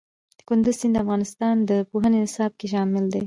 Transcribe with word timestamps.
کندز 0.47 0.75
سیند 0.81 0.93
د 0.97 0.99
افغانستان 1.03 1.55
د 1.69 1.71
پوهنې 1.89 2.19
نصاب 2.25 2.51
کې 2.59 2.67
شامل 2.73 3.05
دي. 3.13 3.19